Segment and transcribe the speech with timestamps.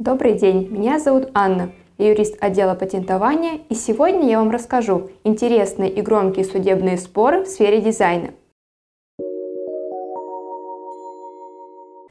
[0.00, 5.90] Добрый день, меня зовут Анна, я юрист отдела патентования, и сегодня я вам расскажу интересные
[5.90, 8.30] и громкие судебные споры в сфере дизайна.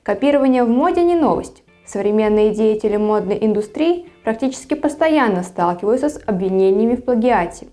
[0.04, 1.64] Копирование в моде не новость.
[1.84, 7.70] Современные деятели модной индустрии практически постоянно сталкиваются с обвинениями в плагиате.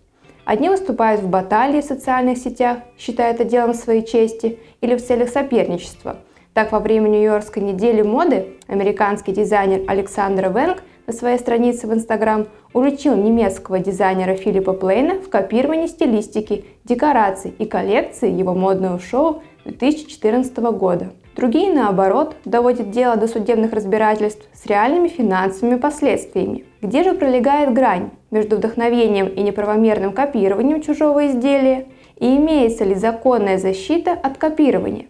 [0.46, 5.28] Одни выступают в баталии в социальных сетях, считая это делом своей чести или в целях
[5.28, 6.16] соперничества–
[6.56, 12.46] так, во время Нью-Йоркской недели моды американский дизайнер Александр Венг на своей странице в Инстаграм
[12.72, 20.56] уличил немецкого дизайнера Филиппа Плейна в копировании стилистики, декораций и коллекции его модного шоу 2014
[20.56, 21.12] года.
[21.36, 26.64] Другие, наоборот, доводят дело до судебных разбирательств с реальными финансовыми последствиями.
[26.80, 31.88] Где же пролегает грань между вдохновением и неправомерным копированием чужого изделия?
[32.18, 35.08] И имеется ли законная защита от копирования?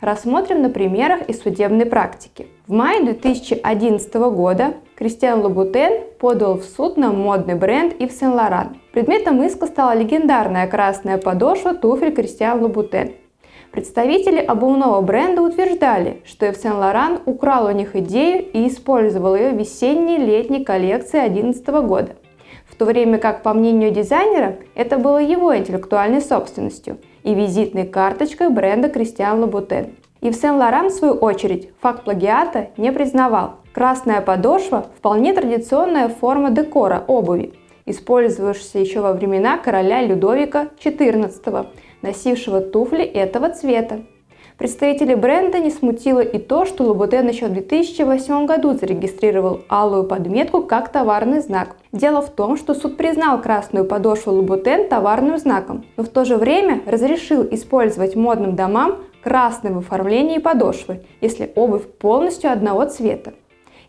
[0.00, 2.48] Рассмотрим на примерах из судебной практики.
[2.66, 8.76] В мае 2011 года Кристиан Лабутен подал в суд на модный бренд Saint Laurent.
[8.92, 13.12] Предметом иска стала легендарная красная подошва туфель Кристиан Лабутен.
[13.72, 19.58] Представители обувного бренда утверждали, что Saint Laurent украл у них идею и использовал ее в
[19.58, 22.16] весенне-летней коллекции 2011 года.
[22.76, 28.50] В то время как, по мнению дизайнера, это было его интеллектуальной собственностью– и визитной карточкой
[28.50, 29.96] бренда Кристиан Лабутен.
[30.20, 33.56] И в Сен-Лоран, в свою очередь, факт плагиата не признавал.
[33.74, 37.54] Красная подошва– вполне традиционная форма декора обуви,
[37.84, 41.66] использовавшаяся еще во времена короля Людовика XIV,
[42.02, 44.02] носившего туфли этого цвета.
[44.58, 50.62] Представителей бренда не смутило и то, что Лабутен еще в 2008 году зарегистрировал алую подметку
[50.62, 51.76] как товарный знак.
[51.92, 56.38] Дело в том, что суд признал красную подошву Лабутен товарным знаком, но в то же
[56.38, 63.34] время разрешил использовать модным домам красное в оформлении подошвы, если обувь полностью одного цвета.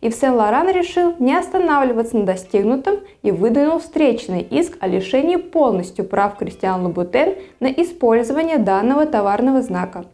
[0.02, 6.36] И Сен-Лоран решил не останавливаться на достигнутом и выдвинул встречный иск о лишении полностью прав
[6.38, 10.06] Кристиан Лабутен на использование данного товарного знака.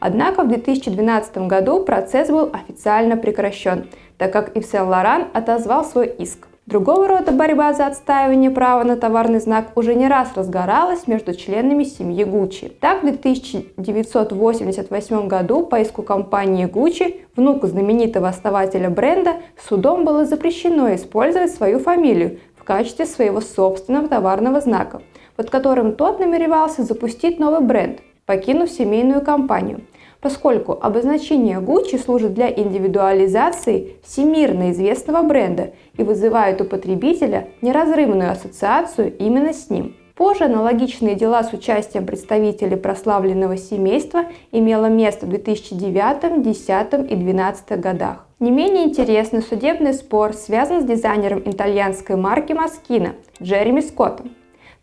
[0.00, 6.48] Однако в 2012 году процесс был официально прекращен, так как Ив Сен-Лоран отозвал свой иск.
[6.66, 11.84] Другого рода борьба за отстаивание права на товарный знак уже не раз разгоралась между членами
[11.84, 12.72] семьи Гуччи.
[12.80, 19.34] Так, в 1988 году по иску компании Гуччи, внуку знаменитого основателя бренда,
[19.68, 25.02] судом было запрещено использовать свою фамилию в качестве своего собственного товарного знака,
[25.36, 29.82] под которым тот намеревался запустить новый бренд покинув семейную компанию,
[30.20, 39.16] поскольку обозначение Gucci служит для индивидуализации всемирно известного бренда и вызывает у потребителя неразрывную ассоциацию
[39.16, 39.94] именно с ним.
[40.16, 47.80] Позже аналогичные дела с участием представителей прославленного семейства имело место в 2009, 2010 и 2012
[47.80, 48.26] годах.
[48.40, 54.30] Не менее интересный судебный спор связан с дизайнером итальянской марки Москина Джереми Скоттом.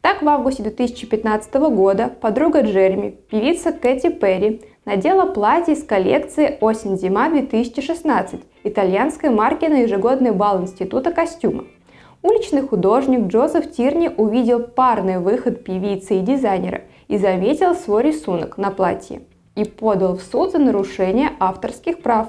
[0.04, 7.30] Так, в августе 2015 года подруга Джереми, певица Кэти Перри, надела платье из коллекции «Осень-зима
[7.30, 11.64] 2016» итальянской марки на ежегодный бал Института костюма.
[12.22, 18.72] Уличный художник Джозеф Тирни увидел парный выход певицы и дизайнера и заметил свой рисунок на
[18.72, 19.22] платье
[19.56, 22.28] и подал в суд за нарушение авторских прав.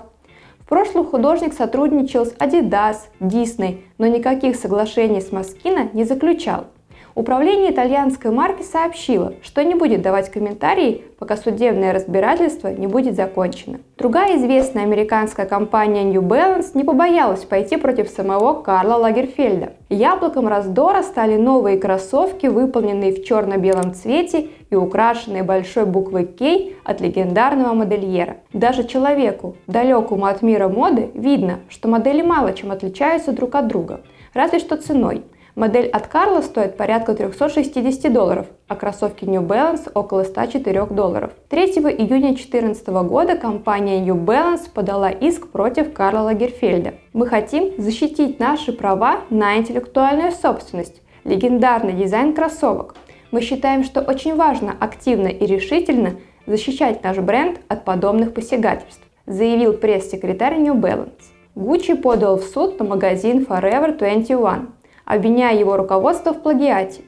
[0.61, 6.67] В прошлом художник сотрудничал с Adidas, Disney, но никаких соглашений с Москино не заключал.
[7.15, 13.79] Управление итальянской марки сообщило, что не будет давать комментарии, пока судебное разбирательство не будет закончено.
[13.97, 19.75] Другая известная американская компания New Balance не побоялась пойти против самого Карла Лагерфельда.
[19.91, 27.01] Яблоком раздора стали новые кроссовки, выполненные в черно-белом цвете и украшенные большой буквой K от
[27.01, 28.39] легендарного модельера.
[28.53, 34.01] Даже человеку, далекому от мира моды, видно, что модели мало чем отличаются друг от друга,
[34.33, 35.23] разве что ценой.
[35.55, 41.31] Модель от Карла стоит порядка 360 долларов, а кроссовки New Balance около 104 долларов.
[41.49, 46.95] 3 июня 2014 года компания New Balance подала иск против Карла Лагерфельда.
[47.13, 52.97] Мы хотим защитить наши права на интеллектуальную собственность, легендарный дизайн кроссовок.
[53.31, 56.17] Мы считаем, что очень важно активно и решительно
[56.47, 61.12] защищать наш бренд от подобных посягательств, заявил пресс-секретарь New Balance.
[61.55, 64.71] Gucci подал в суд на магазин Forever 21
[65.05, 67.03] обвиняя его руководство в плагиате.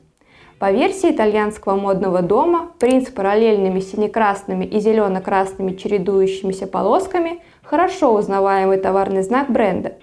[0.59, 9.23] По версии итальянского модного дома, принц параллельными сине-красными и зелено-красными чередующимися полосками– хорошо узнаваемый товарный
[9.23, 9.95] знак бренда.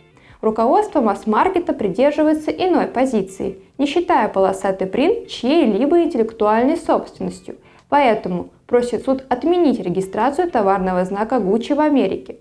[0.42, 7.56] Руководство масс-маркета придерживается иной позиции, не считая полосатый принт чьей-либо интеллектуальной собственностью,
[7.88, 12.38] поэтому просит суд отменить регистрацию товарного знака Gucci в Америке.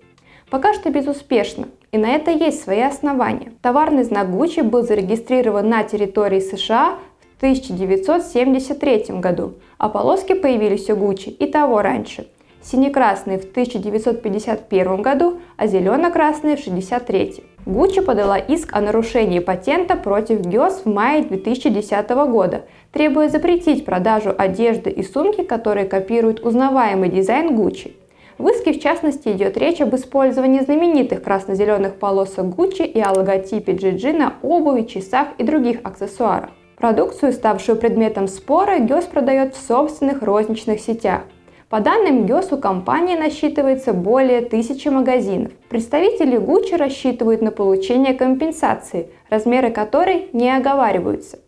[0.50, 3.52] Пока что безуспешно, И на это есть свои основания.
[3.60, 6.96] Товарный знак Gucci был зарегистрирован на территории США
[7.34, 12.28] в 1973 году, а полоски появились у Gucci и того раньше.
[12.62, 17.44] Сине-красный в 1951 году, а зелено-красный в 1963.
[17.66, 24.34] Гуччи подала иск о нарушении патента против ГИОС в мае 2010 года, требуя запретить продажу
[24.36, 27.94] одежды и сумки, которые копируют узнаваемый дизайн Гуччи.
[28.42, 33.72] В иске, в частности, идет речь об использовании знаменитых красно-зеленых полосок Gucci и о логотипе
[33.72, 36.50] GG на обуви, часах и других аксессуарах.
[36.76, 41.22] Продукцию, ставшую предметом спора, ГЕС продает в собственных розничных сетях.
[41.68, 45.52] По данным ГЕС, у компании насчитывается более тысячи магазинов.
[45.68, 51.38] Представители Gucci рассчитывают на получение компенсации, размеры которой не оговариваются.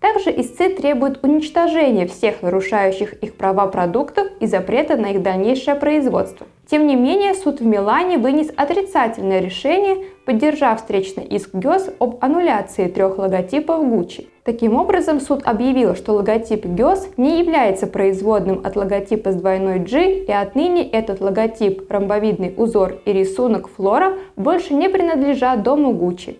[0.00, 6.46] Также истцы требуют уничтожения всех нарушающих их права продуктов и запрета на их дальнейшее производство.
[6.68, 12.88] Тем не менее, суд в Милане вынес отрицательное решение, поддержав встречный иск ГЕС об аннуляции
[12.88, 14.26] трех логотипов Gucci.
[14.42, 20.24] Таким образом, суд объявил, что логотип ГЕС не является производным от логотипа с двойной G,
[20.24, 26.38] и отныне этот логотип, ромбовидный узор и рисунок флора больше не принадлежат дому Gucci.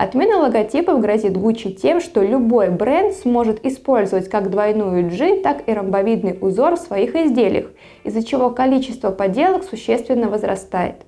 [0.00, 5.74] Отмена логотипов грозит Gucci тем, что любой бренд сможет использовать как двойную G, так и
[5.74, 7.66] ромбовидный узор в своих изделиях,
[8.04, 11.02] из-за чего количество подделок существенно возрастает.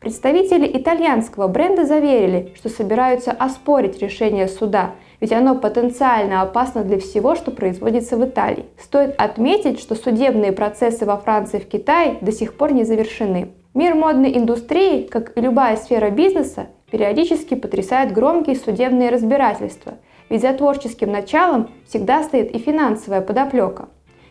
[0.00, 7.36] Представители итальянского бренда заверили, что собираются оспорить решение суда, ведь оно потенциально опасно для всего,
[7.36, 8.66] что производится в Италии.
[8.82, 13.52] Стоит отметить, что судебные процессы во Франции и в Китае до сих пор не завершены.
[13.74, 19.94] Мир модной индустрии, как и любая сфера бизнеса, периодически потрясают громкие судебные разбирательства,
[20.28, 23.88] ведь за творческим началом всегда стоит и финансовая подоплека.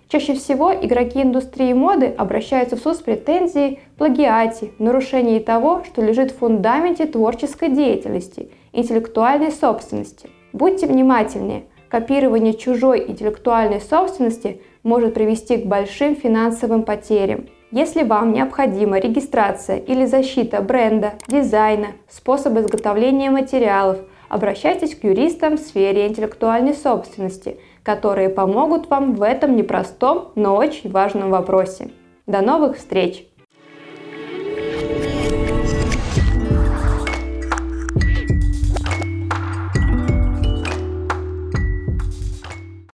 [0.08, 6.32] Чаще всего игроки индустрии моды обращаются в суд с претензией плагиате, нарушении того, что лежит
[6.32, 10.30] в фундаменте творческой деятельности, интеллектуальной собственности.
[10.52, 17.48] Будьте внимательнее, копирование чужой интеллектуальной собственности может привести к большим финансовым потерям.
[17.76, 23.98] Если вам необходима регистрация или защита бренда, дизайна, способа изготовления материалов,
[24.30, 30.92] обращайтесь к юристам в сфере интеллектуальной собственности, которые помогут вам в этом непростом, но очень
[30.92, 31.90] важном вопросе.
[32.28, 33.26] До новых встреч!